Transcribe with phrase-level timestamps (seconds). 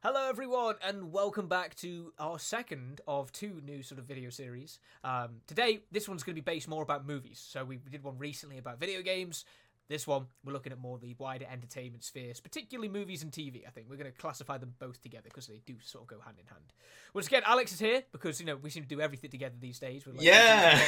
[0.00, 4.78] Hello, everyone, and welcome back to our second of two new sort of video series.
[5.02, 7.44] Um, today, this one's going to be based more about movies.
[7.44, 9.44] So we did one recently about video games.
[9.88, 13.66] This one, we're looking at more the wider entertainment spheres, particularly movies and TV.
[13.66, 16.20] I think we're going to classify them both together because they do sort of go
[16.20, 16.72] hand in hand.
[17.12, 19.80] Once again, Alex is here because you know we seem to do everything together these
[19.80, 20.06] days.
[20.06, 20.80] We're like, Yeah.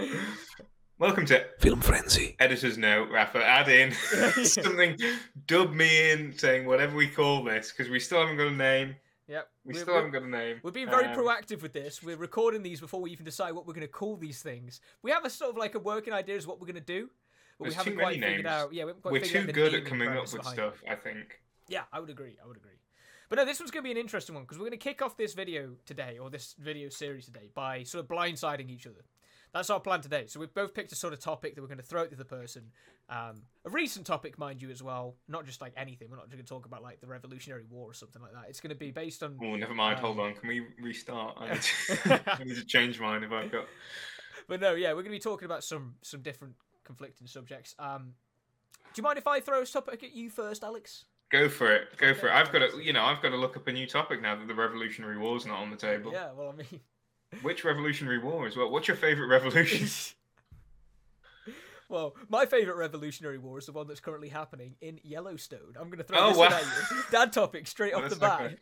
[0.98, 2.34] Welcome to Film Frenzy.
[2.40, 3.44] Editor's Note, Rafa.
[3.44, 3.92] Add in
[4.44, 4.96] something,
[5.46, 8.96] dub me in saying whatever we call this, because we still haven't got a name.
[9.28, 9.48] yep.
[9.64, 10.60] We We're- still we're- haven't got a name.
[10.64, 12.02] We're being very Um, proactive with this.
[12.02, 14.80] We're recording these before we even decide what we're going to call these things.
[15.02, 17.10] We have a sort of like a working idea as what we're going to do,
[17.58, 18.52] but we There's haven't too quite many figured names.
[18.52, 18.72] out.
[18.72, 20.62] Yeah, we haven't quite We're figured too out good at coming up with behind it.
[20.62, 21.40] stuff, I think.
[21.68, 22.36] Yeah, I would agree.
[22.42, 22.72] I would agree.
[23.28, 25.00] But no, this one's going to be an interesting one because we're going to kick
[25.02, 29.04] off this video today, or this video series today, by sort of blindsiding each other.
[29.52, 30.24] That's our plan today.
[30.26, 32.16] So we've both picked a sort of topic that we're going to throw at the
[32.16, 32.70] other person.
[33.08, 35.16] Um, a recent topic, mind you, as well.
[35.26, 36.08] Not just like anything.
[36.10, 38.44] We're not going to talk about like the Revolutionary War or something like that.
[38.48, 39.38] It's going to be based on.
[39.42, 39.98] Oh, never mind.
[39.98, 40.34] Um, Hold on.
[40.34, 41.36] Can we restart?
[41.38, 43.66] I need to, I need to change mine if I've got.
[44.46, 47.74] But no, yeah, we're going to be talking about some some different conflicting subjects.
[47.78, 48.14] Um,
[48.94, 51.04] do you mind if I throw a topic at you first, Alex?
[51.30, 51.88] Go for it.
[51.98, 52.32] Go for it.
[52.32, 54.48] I've got to, you know, I've got to look up a new topic now that
[54.48, 56.10] the Revolutionary War's not on the table.
[56.10, 56.30] Yeah.
[56.34, 56.80] Well, I mean.
[57.42, 58.70] Which Revolutionary War as well?
[58.70, 59.88] What's your favourite revolution?
[61.90, 65.74] Well, my favourite Revolutionary War is the one that's currently happening in Yellowstone.
[65.80, 66.44] I'm going to throw Oh, this wow.
[66.44, 66.96] one at you.
[67.12, 68.58] That topic straight off the bat.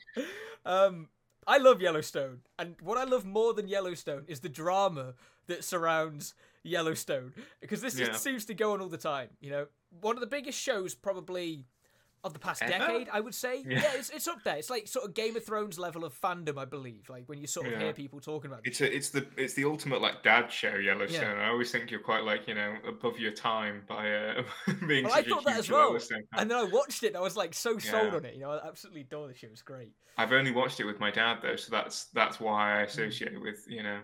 [0.65, 1.09] Um,
[1.45, 5.15] I love Yellowstone, and what I love more than Yellowstone is the drama
[5.49, 8.07] that surrounds Yellowstone because this Yeah.
[8.07, 9.31] just seems to go on all the time.
[9.41, 9.67] You know,
[10.01, 11.65] one of the biggest shows probably
[12.27, 12.79] of the past Ever?
[12.79, 13.63] decade, I would say.
[13.67, 13.93] Yeah, Yeah.
[13.95, 14.57] it's, it's up there.
[14.57, 17.09] It's like sort of Game of Thrones level of fandom, I believe.
[17.09, 17.79] Like when you sort of Yeah.
[17.81, 18.61] hear people talking about.
[18.65, 21.37] It's a, it's the it's the ultimate like dad show Yellowstone.
[21.37, 21.45] Yeah.
[21.45, 24.43] I always think you're quite like you know above your time by uh,
[24.87, 25.05] being.
[25.05, 25.89] Well, I such a thought that as well.
[25.89, 26.23] Yellowstone.
[26.37, 28.35] And then I watched it and I was like so sold on it.
[28.35, 29.49] You know, I absolutely adore the show.
[29.51, 29.93] It's great.
[30.19, 32.79] I've only watched it with my dad though, so that's that's why Hmm.
[32.79, 34.01] I associate it with you know.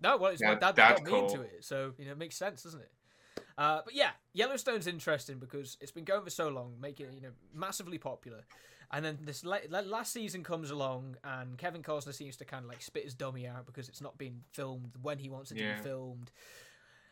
[0.00, 2.12] No, well, it's my Yeah, dad that dad got me into it, so you know,
[2.12, 2.90] it makes sense, doesn't it?
[3.58, 7.20] Uh, but yeah, Yellowstone's interesting because it's been going for so long, making it you
[7.22, 8.42] know massively popular,
[8.90, 12.64] and then this la- la- last season comes along, and Kevin Costner seems to kind
[12.64, 15.56] of like spit his dummy out because it's not being filmed when he wants it
[15.56, 16.30] to be filmed.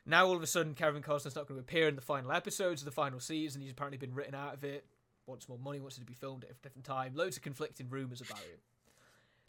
[0.07, 2.83] Now all of a sudden, Kevin Costner's not going to appear in the final episodes
[2.83, 3.63] of the final season.
[3.63, 4.85] He's apparently been written out of it.
[5.27, 5.81] Wants more money.
[5.81, 7.15] Wants it to be filmed at a different time.
[7.15, 8.61] Loads of conflicting rumors about it.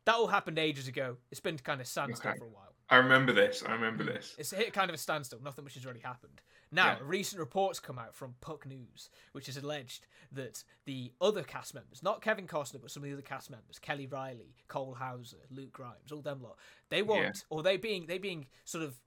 [0.06, 1.18] That all happened ages ago.
[1.30, 2.40] It's been kind of standstill Okay.
[2.40, 2.74] for a while.
[2.90, 3.63] I remember this.
[3.68, 4.34] I remember this.
[4.38, 5.42] It's hit kind of a standstill.
[5.44, 6.40] Nothing much has really happened.
[6.71, 6.99] Now, Yeah.
[7.03, 12.01] recent reports come out from Puck News, which has alleged that the other cast members,
[12.03, 15.71] not Kevin Costner, but some of the other cast members, Kelly Reilly, Cole Hauser, Luke
[15.71, 16.57] Grimes, all them lot,
[16.89, 18.99] they want, or they being they being sort of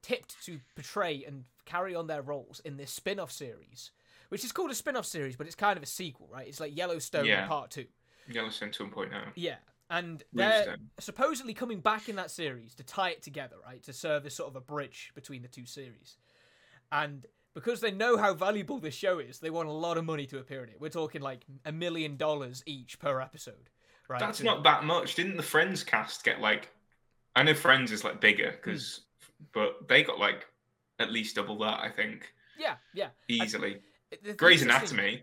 [0.00, 3.92] tipped to portray and carry on their roles in this spin-off series,
[4.30, 6.48] which is called a spin-off series, but it's kind of a sequel, right?
[6.48, 7.46] It's like Yellowstone Yeah.
[7.46, 7.86] Part Two.
[8.26, 9.32] Yellowstone 2.0.
[9.36, 9.58] Yeah,
[9.90, 13.82] and they're supposedly coming back in that series to tie it together, right?
[13.84, 16.16] To serve as sort of a bridge between the two series.
[16.92, 20.26] And because they know how valuable this show is, they want a lot of money
[20.26, 20.76] to appear in it.
[20.80, 23.70] We're talking like a million dollars each per episode,
[24.08, 24.20] right?
[24.20, 25.14] That's To- not that much.
[25.14, 26.70] Didn't the Friends cast get like?
[27.34, 28.56] I know Friends is like bigger Hmm.
[28.56, 29.00] because,
[29.52, 30.46] but they got like
[30.98, 31.80] at least double that.
[31.80, 33.08] I think Yeah, yeah.
[33.28, 33.80] easily.
[34.36, 35.22] Grey's Anatomy.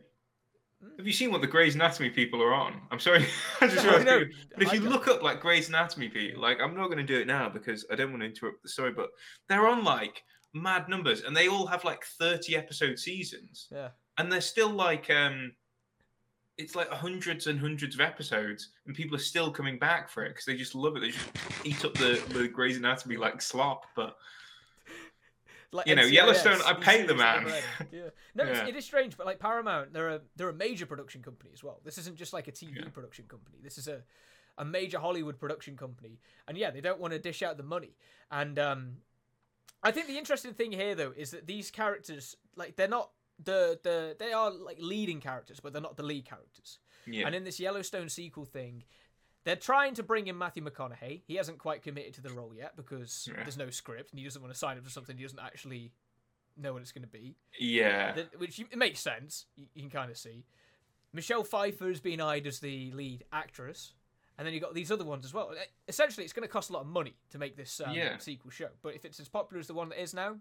[0.82, 0.98] Hmm?
[0.98, 2.82] Have you seen what the Grey's Anatomy people are on?
[2.90, 3.26] I'm sorry,
[3.62, 4.26] I just No, no,
[4.56, 4.90] But if I you don't.
[4.90, 7.86] look up like Grey's Anatomy people, like I'm not going to do it now because
[7.92, 9.10] I don't want to interrupt the story, but
[9.48, 10.24] they're on like
[10.54, 13.90] mad numbers, and they all have like 30 episode seasons, Yeah.
[14.18, 15.54] and they're still like um,
[16.58, 20.30] it's like hundreds and hundreds of episodes, and people are still coming back for it
[20.30, 21.02] because they just love it.
[21.02, 21.30] They just
[21.64, 24.16] eat up the the Grey's Anatomy like slop, but
[25.72, 27.46] Like You know, NCIS, Yellowstone, I pay the man.
[27.92, 28.10] Yeah.
[28.34, 28.50] No, Yeah.
[28.62, 31.64] It's, it is strange, but like Paramount, they're a they're a major production company as
[31.64, 31.80] well.
[31.86, 32.90] This isn't just like a TV Yeah.
[32.92, 33.58] production company.
[33.64, 34.02] This is a
[34.58, 37.92] a major Hollywood production company, and yeah, they don't want to dish out the money.
[38.32, 38.98] And um,
[39.84, 43.12] I think the interesting thing here though is that these characters, like, they're not
[43.44, 46.80] the the they are like leading characters, but they're not the lead characters.
[47.08, 48.84] yeah, And in this Yellowstone sequel thing,
[49.46, 51.22] they're trying to bring in Matthew McConaughey.
[51.26, 53.42] He hasn't quite committed to the role yet because Yeah.
[53.44, 55.94] there's no script, and he doesn't want to sign up to something he doesn't actually
[56.58, 57.38] know what it's going to be.
[57.58, 59.46] yeah, That- which you, it makes sense.
[59.56, 60.46] You, you can kind of see.
[61.14, 63.94] Michelle Pfeiffer is being eyed as the lead actress,
[64.40, 65.52] and then you got these other ones as well.
[65.54, 65.58] E-
[65.88, 68.18] Essentially, it's going to cost a lot of money to make this um, Yeah.
[68.18, 68.70] sequel show.
[68.82, 70.32] But if it's as popular as the one that is now,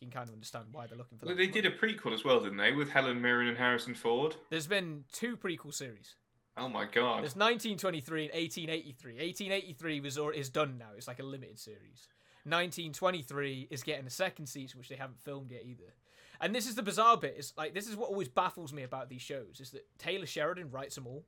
[0.00, 2.24] you can kind of understand why they're looking for Well, they did a prequel as
[2.24, 4.34] well, didn't they, with Helen Mirren and Harrison Ford?
[4.50, 6.16] There's been two prequel series.
[6.56, 7.22] Oh my god!
[7.22, 9.12] There's 1923 and 1883.
[9.14, 10.88] 1883 was or is done now.
[10.96, 12.08] It's like a limited series.
[12.44, 15.94] 1923 is getting a second season, which they haven't filmed yet either.
[16.40, 17.36] And this is the bizarre bit.
[17.38, 20.70] Is like this is what always baffles me about these shows is that Taylor Sheridan
[20.70, 21.24] writes them all,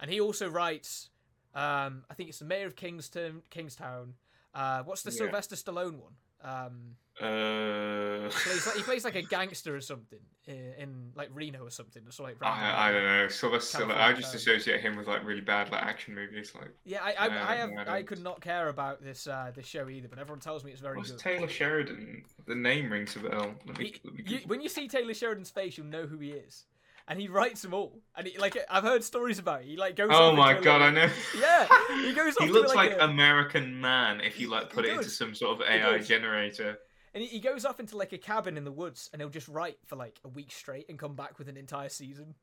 [0.00, 1.08] and he also writes.
[1.54, 4.14] Um, I think it's the Mayor of Kingston, Kingstown.
[4.54, 5.16] Uh, what's the Yeah.
[5.18, 6.12] Sylvester Stallone one?
[6.44, 11.64] Um, Uh, plays like, he plays like a gangster or something in, in like Reno
[11.64, 12.02] or something.
[12.10, 13.28] So like I, I don't know.
[13.28, 13.78] Sylvester.
[13.84, 16.52] Stallone- I just associate him with like really bad like action movies.
[16.54, 19.26] Like, Yeah, I I, Yeah, I have no, I I could not care about this
[19.26, 21.20] uh, this show either, but everyone tells me it's very what's good.
[21.20, 22.24] Taylor Sheridan?
[22.46, 23.54] The name rings a bell.
[23.66, 26.18] Let me, He- let me you, when you see Taylor Sheridan's face, you'll know who
[26.18, 26.64] he is,
[27.08, 28.00] and he writes them all.
[28.16, 29.66] And he, like I've heard stories about it.
[29.66, 30.10] He like goes.
[30.12, 31.08] Oh my god, I know.
[31.38, 31.66] Yeah,
[32.02, 34.92] he goes off he looks like, like, a- American Man if you like put it
[34.92, 36.78] into some sort of AI generator.
[37.14, 39.48] And he, he goes off into like a cabin in the woods, and he'll just
[39.48, 42.34] write for like a week straight, and come back with an entire season.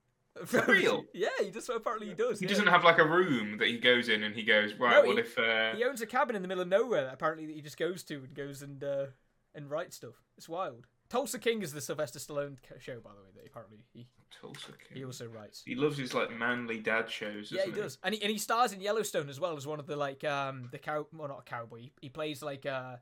[0.46, 1.06] For real?
[1.14, 1.70] Yeah, he does.
[1.70, 2.40] Apparently, he does.
[2.40, 2.50] He yeah.
[2.50, 5.04] doesn't have like a room that he goes in and he goes right.
[5.04, 5.38] No, what he- if?
[5.38, 5.76] Uh...
[5.76, 7.06] He owns a cabin in the middle of nowhere.
[7.06, 9.06] That apparently, that he just goes to and goes and uh,
[9.56, 10.16] and writes stuff.
[10.38, 10.86] It's wild.
[11.10, 13.30] Tulsa King is the Sylvester Stallone show, by the way.
[13.36, 14.08] That apparently he,
[14.40, 14.98] Tulsa King.
[14.98, 15.64] he also writes.
[15.66, 17.52] He loves his like manly dad shows.
[17.52, 19.80] Yeah, he doesn't does, and he and he stars in Yellowstone as well as one
[19.80, 21.80] of the like um the cow, well not a cowboy.
[21.80, 23.00] He, he plays like a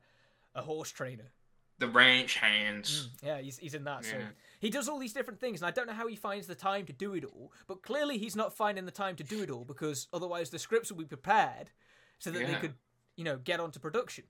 [0.54, 1.30] a horse trainer.
[1.78, 3.10] The ranch hands.
[3.22, 4.04] Yeah, he's he's in that.
[4.04, 4.24] So Yeah.
[4.58, 6.86] he does all these different things, and I don't know how he finds the time
[6.86, 7.52] to do it all.
[7.66, 10.90] But clearly, he's not finding the time to do it all because otherwise the scripts
[10.90, 11.70] will be prepared
[12.18, 12.74] so that they could,
[13.16, 14.24] you know, get onto production.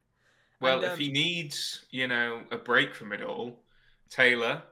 [0.61, 3.61] Well, And, if um, he needs, you know, a break from it all,
[4.11, 4.63] Taylor,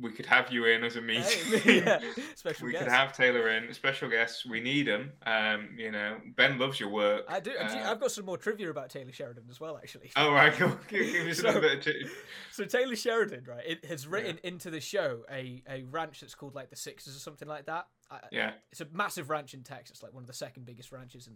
[0.00, 1.24] we could have you in as a meeting.
[1.60, 2.00] Hey, yeah,
[2.36, 2.84] special we guest.
[2.84, 4.46] could have Taylor in, special guests.
[4.46, 5.10] We need him.
[5.26, 7.24] Um, you know, Ben loves your work.
[7.28, 7.50] I do.
[7.58, 10.12] Uh, I've got some more trivia about Taylor Sheridan as well, actually.
[10.14, 10.56] Oh right,
[10.88, 11.78] give, us a So- little bit.
[11.78, 12.06] Of t-
[12.52, 16.54] So Taylor Sheridan, right, it has written into the show a, a ranch that's called
[16.54, 17.86] like the Sixes or something like that.
[18.10, 21.26] I, yeah, It's a massive ranch in Texas, like one of the second biggest ranches
[21.26, 21.34] in,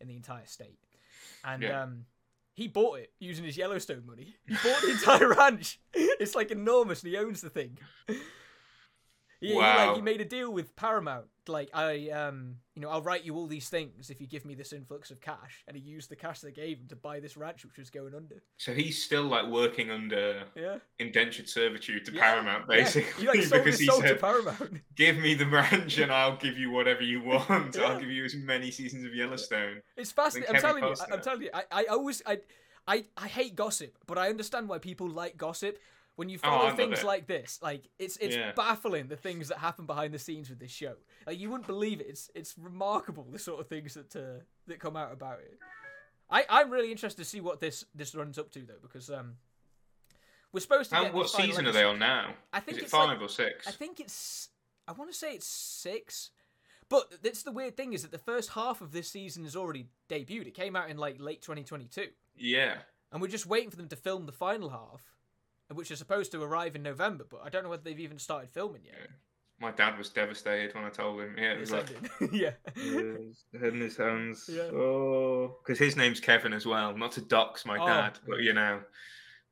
[0.00, 0.78] in the entire state.
[1.44, 1.82] And Yeah.
[1.82, 2.04] um,
[2.54, 4.36] he bought it using his Yellowstone money.
[4.46, 5.78] He bought the entire ranch.
[5.92, 7.78] It's like enormous, and he owns the thing.
[8.08, 9.94] He, he, like, Wow.
[9.96, 11.26] he made a deal with Paramount.
[11.48, 14.54] Like I, um, you know, I'll write you all these things if you give me
[14.54, 15.62] this influx of cash.
[15.68, 18.14] And he used the cash they gave him to buy this ranch, which was going
[18.14, 18.42] under.
[18.56, 22.76] so he's still like working under Yeah, indentured servitude to Yeah, Paramount, yeah.
[22.76, 24.80] basically, He like sold because he said, Paramount.
[24.96, 27.76] "Give me the ranch, and I'll give you whatever you want.
[27.76, 27.82] Yeah.
[27.84, 30.54] I'll give you as many seasons of Yellowstone." It's fascinating.
[30.54, 30.94] I'm telling you.
[31.00, 31.50] I- I'm telling you.
[31.52, 32.38] I, I always I,
[32.86, 35.78] I I hate gossip, but I understand why people like gossip.
[36.16, 38.52] When you Oh, follow love things like this, like it's it's Yeah.
[38.52, 40.94] baffling the things that happen behind the scenes with this show.
[41.26, 42.06] Like you wouldn't believe it.
[42.08, 45.58] It's it's remarkable the sort of things that uh, that come out about it.
[46.30, 49.36] I I'm really interested to see what this this runs up to though because um
[50.52, 52.34] we're supposed to How, what season are they on now?
[52.52, 53.66] I think Is it it's like- five or six?
[53.66, 54.50] I think it's.
[54.86, 56.30] I want to say it's six.
[56.90, 59.88] But that's the weird thing is that the first half of this season is already
[60.08, 60.46] debuted.
[60.46, 62.76] It came out in like late 2022, Yeah.
[63.10, 65.13] and we're just waiting for them to film the final half,
[65.72, 67.24] which is supposed to arrive in November.
[67.28, 69.08] But I don't know whether they've even started filming yet.
[69.60, 71.36] My dad was devastated when I told him.
[71.38, 72.50] Yeah, it was It's like yeah.
[72.74, 74.44] his head in his hands.
[74.52, 74.62] Yeah.
[74.64, 76.96] Oh, because his name's Kevin as well.
[76.96, 78.80] Not to dox my Oh, dad, but you know,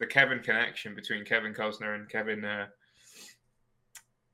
[0.00, 2.66] the Kevin connection between Kevin Costner and Kevin, uh,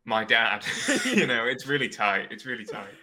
[0.04, 0.64] my dad.
[1.04, 2.28] you know, it's really tight.
[2.30, 2.94] It's really tight.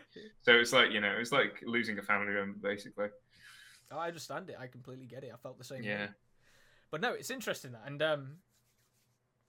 [0.42, 3.07] So it's like you know, it's like losing a family member, basically.
[3.92, 4.56] Oh, I understand it.
[4.60, 5.31] I completely get it.
[5.33, 5.81] I felt the same.
[5.81, 5.89] way.
[5.89, 6.07] Yeah.
[6.89, 8.38] But no, it's interesting that, and um,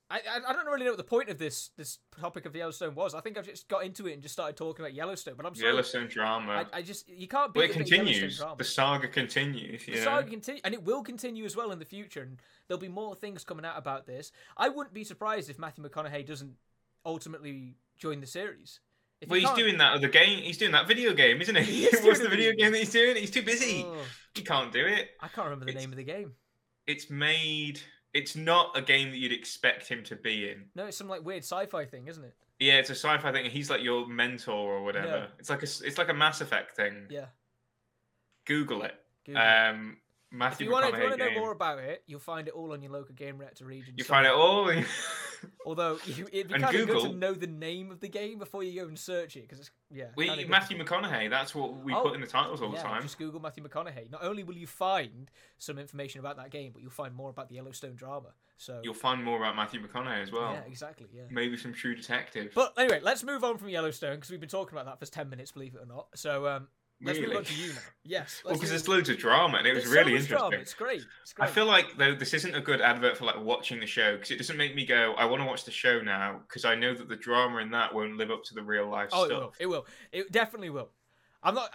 [0.09, 3.13] I, I don't really know what the point of this this topic of Yellowstone was.
[3.13, 5.35] I think I've just got into it and just started talking about Yellowstone.
[5.37, 5.71] But I'm sorry.
[5.71, 6.65] Yellowstone drama.
[6.73, 8.45] I, I just you can't beat well, it a big Yellowstone continues.
[8.59, 9.85] The saga continues.
[9.85, 12.23] The saga continue, and it will continue as well in the future.
[12.23, 14.31] And there'll be more things coming out about this.
[14.57, 16.55] I wouldn't be surprised if Matthew McConaughey doesn't
[17.05, 18.79] ultimately join the series.
[19.21, 20.43] If Well, he's doing that other game.
[20.43, 21.63] He's doing that video game, isn't he?
[21.63, 23.17] He is What's the video video game that he's doing?
[23.17, 23.85] He's too busy.
[23.87, 23.97] Oh,
[24.35, 25.09] He can't do it.
[25.21, 26.33] I can't remember the It's- name of the game.
[26.87, 27.81] It's made.
[28.17, 30.65] It's not a game that you'd expect him to be in.
[30.75, 32.35] No, it's some like weird sci-fi thing, isn't it?
[32.59, 33.51] Yeah, it's a sci-fi thing.
[33.51, 35.07] He's like your mentor or whatever.
[35.07, 35.27] Yeah.
[35.39, 35.67] It's like a.
[35.67, 37.09] It's like a Mass Effect thing.
[37.11, 37.27] Yeah.
[38.47, 38.95] Google it.
[39.27, 39.43] Google.
[39.43, 39.99] Um,
[40.33, 42.93] if Matthew you want to know more about it, you'll find it all on your
[42.93, 43.95] local Gamereactor region.
[43.99, 44.73] you find it all.
[45.65, 48.39] Although you, it'd be And kind of good to know the name of the game
[48.39, 50.07] before you go and search it, because it's yeah.
[50.17, 50.51] we kinda good.
[50.51, 51.29] Matthew McConaughey.
[51.31, 53.03] That's what we Oh, put in the titles all yeah, the time.
[53.03, 54.11] just Google Matthew McConaughey.
[54.11, 57.49] Not only will you find some information about that game, but you'll find more about
[57.49, 58.29] the Yellowstone drama.
[58.59, 60.53] So You'll find more about Matthew McConaughey as well.
[60.53, 61.25] yeah, exactly, yeah.
[61.31, 62.53] Maybe some True Detective.
[62.55, 65.29] But anyway, let's move on from Yellowstone because we've been talking about that for ten
[65.29, 66.07] minutes, believe it or not.
[66.15, 66.69] So um,
[67.03, 67.29] let's really?
[67.29, 67.79] move on to you now.
[68.05, 70.39] Yes, Well, because there's loads of drama and it was There's really so interesting.
[70.39, 70.57] Drama.
[70.57, 71.03] It's great.
[71.23, 71.49] It's great.
[71.49, 74.31] I feel like though this isn't a good advert for like watching the show because
[74.31, 76.95] it doesn't make me go, I want to watch the show now because I know
[76.95, 79.55] that the drama in that won't live up to the real life oh, it will.
[79.61, 79.87] It will.
[80.13, 80.91] It definitely will.
[81.43, 81.71] I'm not.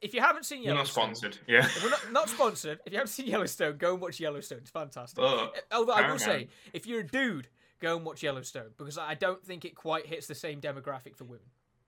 [0.00, 1.66] If you haven't seen We're not sponsored, yeah.
[1.82, 2.78] We're not, not sponsored.
[2.84, 4.58] If you haven't seen Yellowstone, go and watch Yellowstone.
[4.58, 5.24] It's fantastic.
[5.24, 7.48] Uh, Although I will say, if you're a dude,
[7.80, 11.24] go and watch Yellowstone because I don't think it quite hits the same demographic for
[11.24, 11.46] women.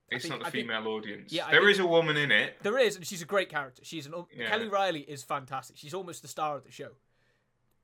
[0.09, 1.31] It's think- not the I think- female audience.
[1.33, 2.55] Yeah, there is a woman in it.
[2.63, 3.83] There is, and she's a great character.
[3.83, 4.47] She's an um, Yeah.
[4.49, 5.77] Kelly Reilly is fantastic.
[5.77, 6.91] She's almost the star of the show.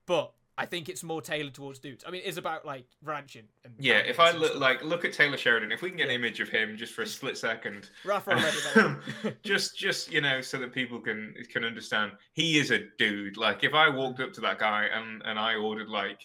[0.06, 2.04] But I think it's more tailored towards dudes.
[2.06, 3.48] I mean, it is about like ranching.
[3.64, 4.60] And Yeah, if I look stuff.
[4.60, 6.14] like look at Taylor Sheridan, if we can get Yeah.
[6.14, 7.90] an image of him just for a split second,
[9.42, 13.36] just just you know, so that people can can understand, he is a dude.
[13.36, 16.20] Like if I walked up to that guy and and I ordered like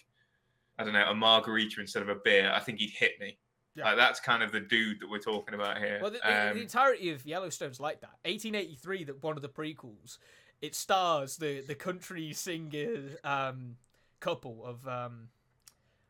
[0.78, 3.36] I don't know a margarita instead of a beer, I think he'd hit me.
[3.76, 3.84] Yeah.
[3.84, 5.98] Like that's kind of the dude that we're talking about here.
[6.02, 6.18] Well, the,
[6.50, 8.18] Um, the entirety of Yellowstone's like that.
[8.24, 10.18] 1883, that one of the prequels,
[10.60, 13.76] it stars the the country singer um,
[14.18, 15.28] couple of um,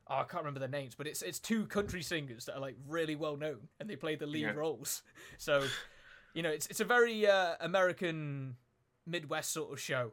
[0.08, 2.76] oh, I can't remember their names, but it's it's two country singers that are like
[2.88, 4.52] really well known, and they play the lead Yeah.
[4.52, 5.02] roles.
[5.38, 5.62] So,
[6.34, 8.56] you know, it's it's a very uh, American
[9.06, 10.12] Midwest sort of show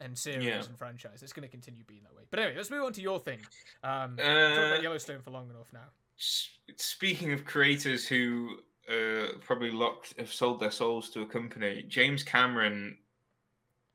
[0.00, 0.62] and series Yeah.
[0.64, 1.22] and franchise.
[1.22, 2.22] It's going to continue being that way.
[2.30, 3.40] But anyway, let's move on to your thing.
[3.82, 5.88] Um, talked Uh, about Yellowstone for long enough now.
[6.18, 8.58] Speaking of creators who
[8.90, 12.98] uh, probably locked have sold their souls to a company, James Cameron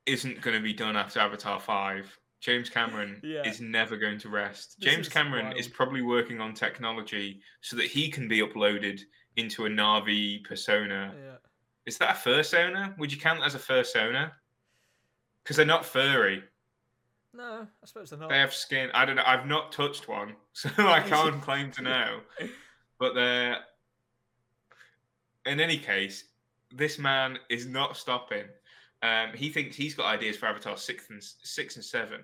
[0.05, 2.17] isn't going to be done after Avatar Five.
[2.39, 3.47] James Cameron Yeah.
[3.47, 4.77] is never going to rest.
[4.79, 8.99] This James is Cameron is probably working on technology so that he can be uploaded
[9.37, 11.13] into a Na'vi persona.
[11.15, 11.35] Yeah.
[11.85, 12.97] Is that a fursona?
[12.97, 14.31] Would you count that as a fursona?
[15.43, 16.43] Because they're not furry.
[17.33, 18.29] No, I suppose they're not.
[18.29, 18.89] They have skin.
[18.93, 19.23] I don't know.
[19.25, 22.19] I've not touched one, so I can't claim to know.
[22.99, 23.57] But they're.
[25.47, 26.25] In any case,
[26.71, 28.43] this man is not stopping.
[29.01, 32.21] Um, he thinks he's got ideas for Avatar six and six and seven.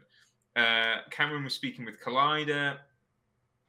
[0.55, 2.77] Uh, Cameron was speaking with Collider,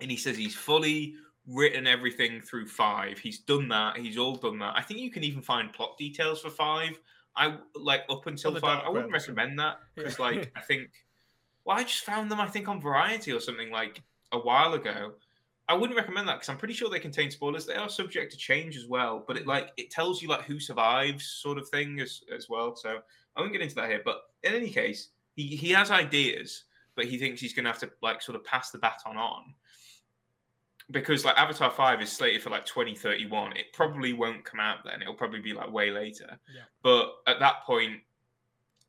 [0.00, 1.14] and he says he's fully
[1.46, 3.18] written everything through five.
[3.18, 3.96] He's done that.
[3.96, 4.74] He's all done that.
[4.76, 6.98] I think you can even find plot details for five.
[7.36, 8.82] I like up until five.
[8.84, 9.34] I wouldn't web or something.
[9.36, 10.24] recommend that because, Yeah.
[10.26, 10.90] like, I think.
[11.68, 12.40] Well, I just found them.
[12.40, 15.12] I think on Variety or something like a while ago.
[15.68, 17.66] I wouldn't recommend that because I'm pretty sure they contain spoilers.
[17.66, 20.58] They are subject to change as well, but it like it tells you like who
[20.58, 22.74] survives, sort of thing as as well.
[22.74, 23.00] So
[23.36, 24.00] I won't get into that here.
[24.02, 27.80] But in any case, he he has ideas, but he thinks he's going to have
[27.80, 29.52] to like sort of pass the baton on
[30.90, 33.58] because like Avatar Five is slated for like 2031.
[33.58, 35.02] It probably won't come out then.
[35.02, 36.38] It'll probably be like way later.
[36.54, 36.62] Yeah.
[36.82, 38.00] But at that point,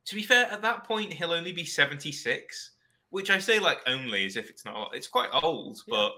[0.10, 2.72] to be fair, at that point he'll only be 76,
[3.12, 4.76] which I say like only as if it's not.
[4.76, 4.96] a lot.
[4.96, 5.92] It's quite old, Yeah.
[5.96, 6.14] but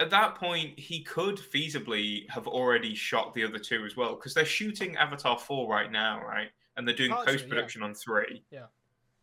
[0.00, 4.32] at that point he could feasibly have already shot the other two as well because
[4.34, 6.48] they're shooting Avatar 4 right now, right?
[6.76, 7.38] And they're doing Parts of it, yeah.
[7.42, 8.42] post production on three.
[8.50, 8.66] Yeah.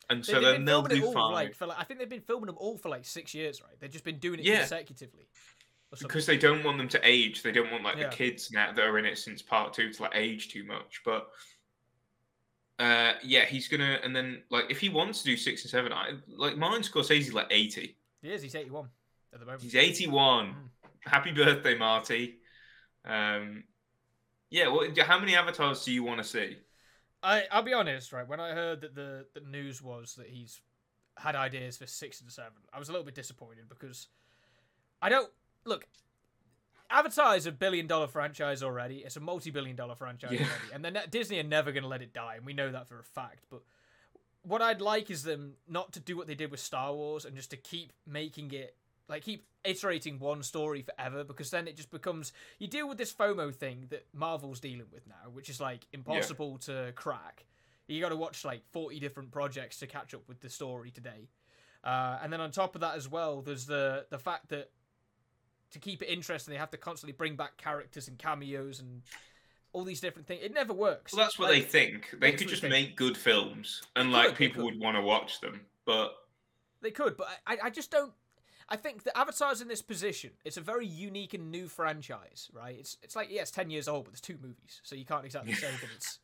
[0.09, 1.31] And so they've then been they'll do five.
[1.33, 3.79] like for like I think they've been filming them all for like six years, right?
[3.79, 4.59] They've just been doing it Yeah.
[4.59, 5.27] consecutively.
[5.99, 7.43] because they don't want them to age.
[7.43, 8.09] They don't want like Yeah.
[8.09, 11.01] the kids now that are in it since part two to like age too much.
[11.03, 11.29] But
[12.81, 15.93] uh, yeah, he's gonna and then like if he wants to do six and seven,
[15.93, 17.95] I like Martin Scorsese's like eighty.
[18.23, 18.41] he is.
[18.41, 18.89] He's eighty-one
[19.33, 19.61] at the moment.
[19.61, 20.47] He's eighty one.
[20.47, 21.11] Mm.
[21.11, 22.39] Happy birthday, Marty.
[23.05, 23.65] Um,
[24.49, 24.67] yeah.
[24.67, 26.57] Well, how many avatars do you want to see?
[27.21, 28.27] I I'll be honest, right?
[28.27, 30.59] When I heard that the the news was that he's
[31.17, 34.07] had ideas for six and seven, I was a little bit disappointed because
[35.03, 35.29] I don't
[35.65, 35.85] look.
[36.91, 38.97] Avatar is a billion dollar franchise already.
[38.99, 40.45] It's a multi billion dollar franchise Yeah.
[40.45, 42.87] already, and then Disney are never going to let it die, and we know that
[42.87, 43.45] for a fact.
[43.49, 43.61] But
[44.43, 47.35] what I'd like is them not to do what they did with Star Wars and
[47.35, 48.75] just to keep making it
[49.07, 53.13] like keep iterating one story forever because then it just becomes you deal with this
[53.13, 57.45] FOMO thing that Marvel's dealing with now, which is like impossible to crack.
[57.87, 61.27] You got to watch like 40 different projects to catch up with the story today.
[61.83, 64.69] Uh, and then on top of that as well, there's the the fact that
[65.71, 69.01] to keep it interesting, they have to constantly bring back characters and cameos and
[69.73, 70.41] all these different things.
[70.43, 71.13] It never works.
[71.13, 72.15] Well, that's what Like, they think.
[72.19, 75.61] They could just make good films, and like could, people would want to watch them.
[75.85, 76.13] But
[76.81, 78.13] They could, but I, I just don't.
[78.69, 80.31] I think that Avatar's in this position.
[80.45, 82.75] It's a very unique and new franchise, right?
[82.79, 85.25] It's it's like yeah, it's ten years old, but there's two movies, so you can't
[85.25, 86.19] exactly say that it's.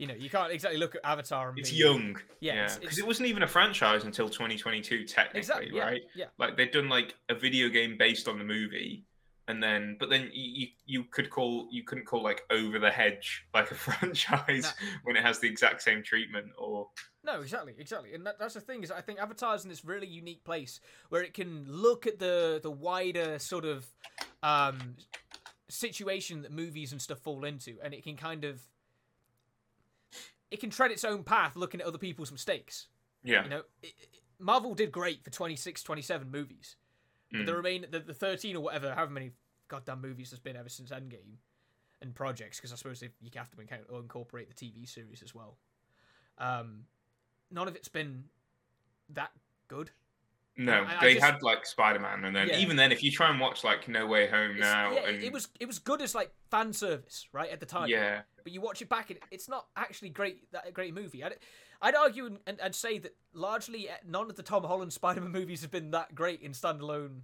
[0.00, 2.16] You know, you can't exactly look at Avatar and it's be, young.
[2.40, 5.70] Yeah, Yeah, because it's- it wasn't even a franchise until 2022, technically, Exactly.
[5.74, 5.82] Yeah.
[5.82, 6.02] right?
[6.14, 6.26] Yeah.
[6.38, 9.04] Like they'd done like a video game based on the movie,
[9.46, 13.44] and then but then you you could call you couldn't call like Over the Hedge
[13.52, 14.72] like a franchise
[15.04, 16.88] when it has the exact same treatment or
[17.22, 20.06] No, exactly, exactly, and that, that's the thing is I think Avatar's in this really
[20.06, 20.80] unique place
[21.10, 23.86] where it can look at the the wider sort of
[24.42, 24.96] um,
[25.68, 28.62] situation that movies and stuff fall into, and it can kind of
[30.50, 32.88] it can tread its own path, looking at other people's mistakes.
[33.22, 33.44] yeah.
[33.44, 34.08] You know, it, it-
[34.42, 36.76] Marvel did great for 26, 27 movies,
[37.30, 37.56] but the Mm.
[37.56, 39.32] remain the, the thirteen or whatever, however many
[39.68, 41.36] goddamn movies there's been ever since Endgame,
[42.00, 45.34] and projects because I suppose they, you have to incount- incorporate the TV series as
[45.34, 45.58] well.
[46.38, 46.84] Um,
[47.50, 48.24] none of it's been
[49.10, 49.30] that
[49.68, 49.90] good.
[50.64, 52.58] No, I- I they just- had like Spider Man, and then Yeah.
[52.58, 55.22] even then, if you try and watch like No Way Home It's- now, yeah, and
[55.22, 57.88] it was it was good as like fan service, right at the time.
[57.88, 61.22] yeah, but you watch it back and it's not actually great that a great movie
[61.22, 61.36] i'd,
[61.82, 65.30] I'd argue and, and, and say that largely uh, none of the tom holland spider-man
[65.30, 67.20] movies have been that great in standalone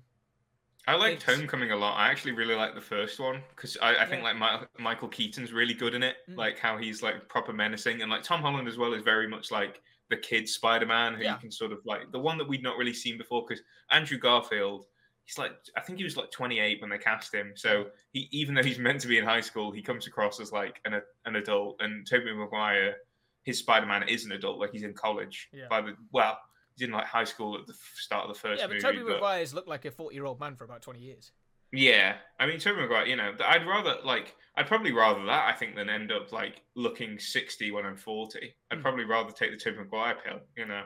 [0.88, 1.24] I liked.
[1.24, 1.96] Homecoming a lot.
[1.96, 5.52] I actually really like the first one because I, I think like Mi- Michael Keaton's
[5.52, 6.36] really good in it, Mm.
[6.36, 9.50] like how he's like proper menacing, and like Tom Holland as well is very much
[9.50, 11.34] like the kid Spider Man who Yeah.
[11.34, 14.18] you can sort of like the one that we'd not really seen before because Andrew
[14.18, 14.86] Garfield.
[15.24, 17.52] He's like, I think he was like 28 when they cast him.
[17.56, 20.52] So he, even though he's meant to be in high school, he comes across as
[20.52, 21.80] like an an adult.
[21.80, 22.94] And Tobey Maguire,
[23.42, 25.48] his Spider Man is an adult, like he's in college.
[25.52, 25.66] Yeah.
[25.68, 26.38] By the well,
[26.76, 29.02] he's in like high school at the start of the first yeah but movie.
[29.02, 31.32] but- maguire's looked like a 40 year old man for about 20 years
[31.72, 33.06] yeah, I mean, Tobey Maguire.
[33.06, 36.62] You know, I'd rather like I'd probably rather that I think than end up like
[36.74, 38.54] looking sixty when I'm forty.
[38.70, 38.82] I'd Mm.
[38.82, 40.40] probably rather take the Tobey Maguire pill.
[40.56, 40.82] You know,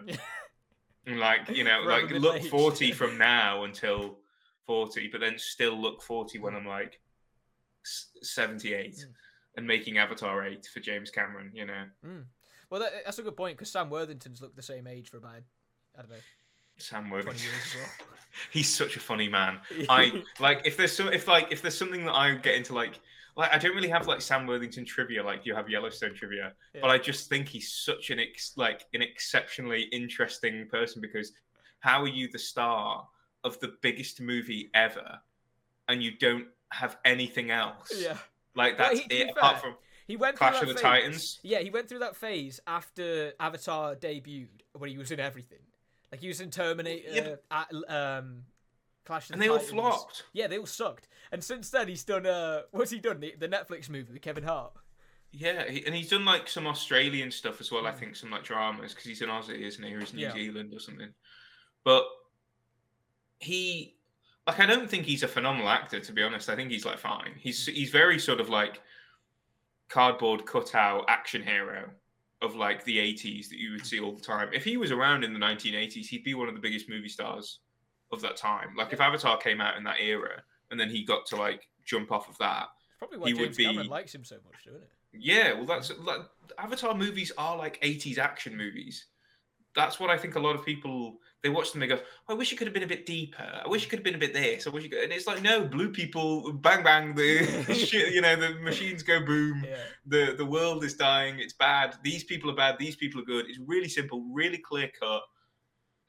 [1.19, 2.49] like you know, Rather like look age.
[2.49, 4.19] forty from now until
[4.67, 7.01] forty, but then still look forty when I'm like
[7.85, 8.97] seventy eight.
[8.97, 9.13] Mm.
[9.57, 11.83] And making Avatar 8 for James Cameron, you know.
[12.71, 15.43] well that, that's a good point because sam worthington's looked the same age for about
[15.99, 16.17] i don't know
[16.83, 17.49] Sam 20 Worthington.
[17.77, 17.89] well
[18.51, 19.59] He's such a funny man.
[19.89, 22.99] I like if there's so if like if there's something that I get into like
[23.37, 26.81] like I don't really have like Sam Worthington trivia like you have Yellowstone trivia, Yeah.
[26.83, 31.33] but I just think he's such an ex- like an exceptionally interesting person because
[31.81, 33.07] how are you the star
[33.45, 35.19] of the biggest movie ever
[35.89, 37.91] and you don't have anything else?
[37.97, 38.17] yeah
[38.55, 41.03] Like Well, that's he- it apart fair, from he went Clash through of the phase-
[41.03, 41.39] Titans.
[41.43, 45.61] Yeah, he went through that phase after Avatar debuted, where he was in everything.
[46.13, 48.43] Like he was in Terminator, Yeah, at, um,
[49.05, 50.25] Clash of and the they all flopped.
[50.33, 51.09] Yeah, they all sucked.
[51.33, 52.27] And since then, he's done.
[52.27, 53.21] Uh, what's he done?
[53.21, 54.73] The, the Netflix movie with Kevin Hart.
[55.33, 57.87] Yeah, he, and he's done like some Australian stuff as well.
[57.87, 57.99] I Mm.
[57.99, 59.95] think some like dramas because he's an Aussie, isn't he?
[59.95, 60.33] Or he's New Yeah.
[60.33, 61.11] Zealand or something.
[61.85, 62.05] But
[63.39, 63.97] he,
[64.47, 66.01] like, I don't think he's a phenomenal actor.
[66.01, 67.35] To be honest, I think he's like fine.
[67.39, 68.81] He's he's very sort of like
[69.89, 71.91] cardboard cutout action hero
[72.43, 74.49] of like the 80s that you would see all the time.
[74.53, 77.61] If he was around in the 1980s, he'd be one of the biggest movie stars
[78.13, 78.69] of that time.
[78.77, 82.11] Like if Avatar came out in that era and then he got to like jump
[82.13, 84.65] off of that, It's probably why He would James Cameron be- likes him so much,
[84.65, 84.89] doesn't it?
[85.13, 86.21] yeah, well, that's like
[86.59, 89.07] Avatar movies are like 80s action movies.
[89.75, 91.81] That's what I think a lot of people they watch them.
[91.81, 93.63] They go, "I wish it could have been a bit deeper.
[93.65, 94.67] I wish it could have been a bit this.
[94.67, 98.13] I wish it could." And it's like, no, blue people, bang bang, the shit.
[98.13, 99.65] You know, the machines go boom.
[99.67, 99.77] Yeah.
[100.07, 101.39] The the world is dying.
[101.39, 101.97] It's bad.
[102.03, 102.77] These people are bad.
[102.79, 103.47] These people are good.
[103.49, 105.23] It's really simple, really clear cut.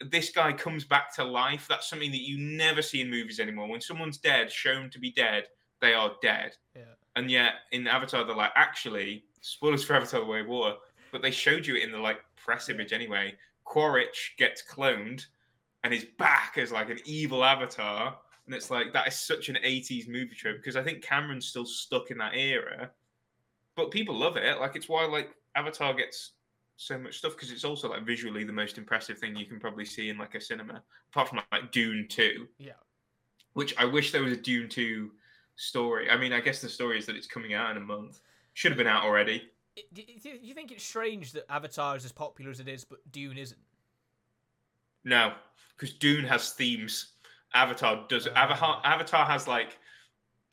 [0.09, 1.67] This guy comes back to life.
[1.69, 3.69] That's something that you never see in movies anymore.
[3.69, 5.45] When someone's dead, shown to be dead,
[5.79, 6.57] they are dead.
[6.75, 6.95] Yeah.
[7.15, 10.75] And yet in Avatar, they're like, actually, spoilers for Avatar: The Way of Water,
[11.11, 13.33] but they showed you it in the like press image anyway.
[13.71, 15.27] Quaritch gets cloned
[15.85, 19.57] and is back as like an evil Avatar, and it's like that is such an
[19.63, 22.91] '80s movie trope because I think Cameron's still stuck in that era,
[23.77, 24.59] but people love it.
[24.59, 26.31] Like it's why like Avatar gets
[26.75, 29.85] so much stuff because it's also like visually the most impressive thing you can probably
[29.85, 32.49] see in like a cinema, apart from like Dune Two.
[32.57, 32.73] Yeah.
[33.53, 35.11] Which I wish there was a Dune Two
[35.55, 36.09] story.
[36.09, 38.19] I mean, I guess the story is that it's coming out in a month.
[38.53, 39.49] Should have been out already.
[39.93, 40.03] Do
[40.41, 43.59] you think it's strange that Avatar is as popular as it is, but Dune isn't?
[45.03, 45.33] No,
[45.75, 47.13] because Dune has themes.
[47.53, 48.27] Avatar does.
[48.27, 48.93] Avatar, Ah.
[48.93, 49.77] Avatar has like,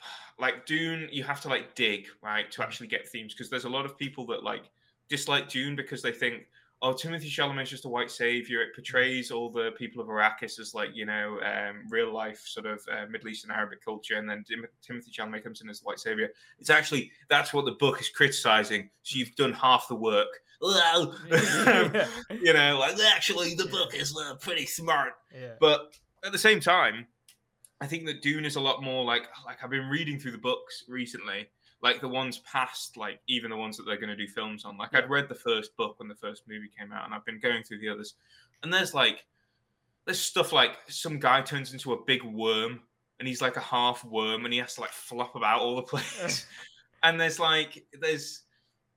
[0.39, 1.09] like Dune.
[1.13, 3.97] You have to like dig right to actually get themes because there's a lot of
[3.99, 4.71] people that like
[5.09, 6.47] dislike Dune because they think,
[6.83, 8.63] oh, Timothée Chalamet is just a white savior.
[8.63, 12.67] It portrays all the people of Arrakis as like you know um, real life sort
[12.67, 15.85] of uh, Middle Eastern Arabic culture, and then Tim- Timothée Chalamet comes in as a
[15.85, 16.31] white savior.
[16.59, 18.91] It's actually that's what the book is criticizing.
[19.03, 20.29] So you've done half the work.
[20.61, 22.07] Well, yeah.
[22.31, 25.13] you know, like actually the book is uh, pretty smart.
[25.33, 25.53] yeah.
[25.61, 27.07] But at the same time,
[27.81, 30.39] I think that Dune is a lot more like like I've been reading through the
[30.39, 31.49] books recently,
[31.83, 34.77] like the ones past, like even the ones that they're going to do films on.
[34.77, 37.41] Like I'd read the first book when the first movie came out, and I've been
[37.41, 38.15] going through the others,
[38.63, 39.25] and there's like
[40.05, 42.81] there's stuff like some guy turns into a big worm,
[43.19, 45.83] and he's like a half worm, and he has to like flop about all the
[45.83, 46.47] place,
[47.03, 48.43] and there's like there's.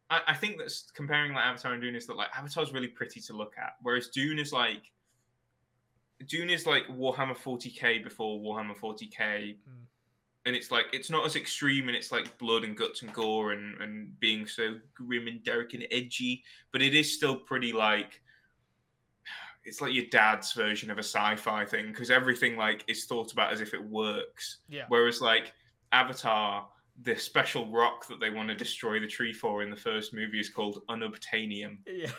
[0.09, 3.21] I, I think that's comparing like Avatar and Dune is that like Avatar's really pretty
[3.21, 4.91] to look at, whereas Dune is like
[6.27, 9.80] Dune is like Warhammer 40k before Warhammer 40k, Mm.
[10.45, 13.51] And it's like it's not as extreme and it's like blood and guts and gore
[13.51, 18.21] and and being so grim and dark and edgy, but it is still pretty like
[19.65, 23.53] it's like your dad's version of a sci-fi thing because everything like is thought about
[23.53, 24.57] as if it works.
[24.67, 24.85] Yeah.
[24.89, 25.53] Whereas like
[25.91, 26.67] Avatar,
[27.03, 30.39] the special rock that they want to destroy the tree for in the first movie
[30.39, 32.09] is called unobtainium Yeah.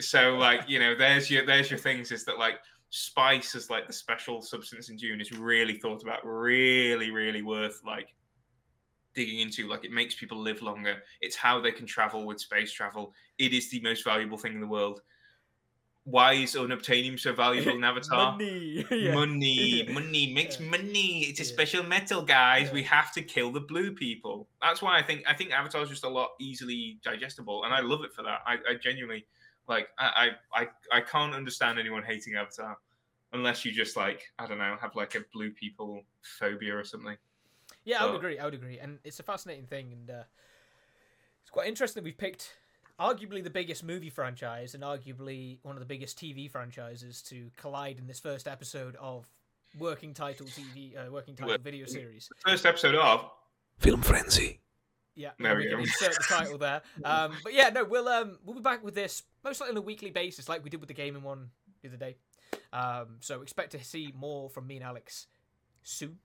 [0.00, 2.58] so like you know there's your there's your things is that like
[2.94, 7.80] spice as like the special substance in Dune is really thought about, really, really worth
[7.84, 8.14] like
[9.16, 9.66] digging into.
[9.66, 11.02] Like it makes people live longer.
[11.20, 13.12] It's how they can travel with space travel.
[13.38, 15.00] It is the most valuable thing in the world.
[16.04, 18.32] Why is unobtainium so valuable in Avatar?
[18.32, 18.86] Money.
[18.92, 19.14] yeah.
[19.14, 20.66] Money, money makes Yeah.
[20.68, 21.24] money.
[21.24, 21.48] It's a Yeah.
[21.48, 22.70] special metal, guys.
[22.70, 24.46] We have to kill the blue people.
[24.62, 27.80] That's why I think I think Avatar is just a lot easily digestible, and I
[27.80, 28.42] love it for that.
[28.46, 29.26] I, I genuinely
[29.68, 29.88] like.
[29.98, 32.76] I, I I I can't understand anyone hating Avatar
[33.32, 37.16] unless you just like I don't know have like a blue people phobia or something.
[37.84, 38.38] Yeah, I would agree.
[38.38, 40.22] I would agree, and it's a fascinating thing, and uh,
[41.42, 42.56] it's quite interesting that we've picked
[42.98, 47.98] arguably the biggest movie franchise and arguably one of the biggest TV franchises to collide
[47.98, 49.26] in this first episode of
[49.78, 52.30] working title TV, uh, working title Well, video series.
[52.46, 53.28] First episode of
[53.78, 54.60] Film Frenzy.
[55.16, 55.78] Yeah, There we can go.
[55.80, 56.82] insert the title there.
[57.04, 59.82] Um, but yeah, no, we'll um, we'll be back with this most likely on a
[59.82, 61.50] weekly basis, like we did with the gaming one
[61.82, 62.16] the other day.
[62.72, 65.26] Um, so expect to see more from me and Alex
[65.82, 66.18] soon.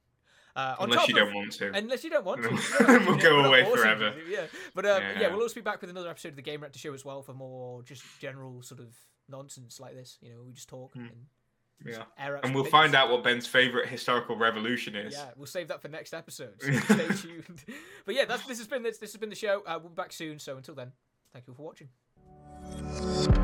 [0.55, 1.71] Uh, unless you of- don't want to.
[1.73, 2.49] Unless you don't want to.
[2.51, 2.57] No.
[2.59, 4.11] You don't have to, We'll go away forever.
[4.11, 5.19] to, Yeah, but um, yeah.
[5.21, 5.27] Yeah.
[5.29, 7.83] we'll also be back with another episode of the Gamereactor Show as well for more
[7.83, 8.95] just general sort of
[9.29, 10.17] nonsense like this.
[10.21, 11.01] You know, we just talk Hmm.
[11.01, 11.25] and
[11.85, 12.03] Yeah.
[12.43, 15.13] And we'll find out what Ben's favorite historical revolution is.
[15.13, 16.55] Yeah, we'll save that for next episode.
[16.59, 17.63] So stay tuned.
[18.05, 19.61] but yeah, that's this has been this, this has been the show.
[19.65, 20.39] Uh, we'll be back soon.
[20.39, 20.91] So until then,
[21.31, 21.89] thank you for watching.
[22.71, 23.38] Thank you.